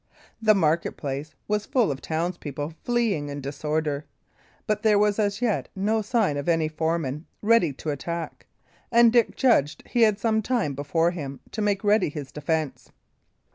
[0.41, 4.03] The market place was full of townspeople fleeing in disorder;
[4.65, 8.47] but there was as yet no sign of any foeman ready to attack,
[8.91, 12.89] and Dick judged he had some time before him to make ready his defence.